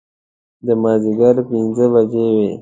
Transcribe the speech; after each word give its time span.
د 0.65 0.67
مازدیګر 0.81 1.35
پنځه 1.49 1.85
بجې 1.93 2.25
وې. 2.35 2.51